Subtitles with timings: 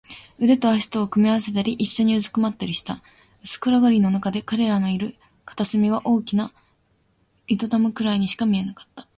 [0.39, 3.03] 腕と脚とを組み合わせたり、いっしょにうずくまったりした。
[3.43, 5.13] 薄暗がりのなかで、彼らのいる
[5.45, 6.51] 片隅はただ大きな
[7.47, 9.07] 糸玉ぐらいにしか見えなかった。